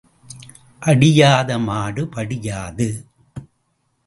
அடியாத 0.81 1.59
மாடு 1.59 2.03
படியாது. 2.07 2.89